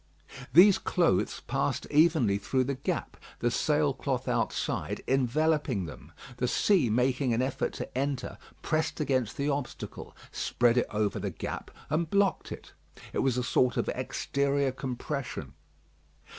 These 0.51 0.79
clothes 0.79 1.41
passed 1.41 1.87
partly 1.87 2.39
through 2.39 2.63
the 2.63 2.73
gap, 2.73 3.17
the 3.37 3.51
sail 3.51 3.93
cloth 3.93 4.27
outside 4.27 5.03
enveloping 5.07 5.85
them. 5.85 6.11
The 6.37 6.47
sea 6.47 6.89
making 6.89 7.35
an 7.35 7.43
effort 7.43 7.71
to 7.73 7.95
enter, 7.95 8.39
pressed 8.63 8.99
against 8.99 9.37
the 9.37 9.49
obstacle, 9.49 10.17
spread 10.31 10.77
it 10.79 10.87
over 10.89 11.19
the 11.19 11.29
gap, 11.29 11.69
and 11.91 12.09
blocked 12.09 12.51
it. 12.51 12.71
It 13.13 13.19
was 13.19 13.37
a 13.37 13.43
sort 13.43 13.77
of 13.77 13.89
exterior 13.89 14.71
compression. 14.71 15.53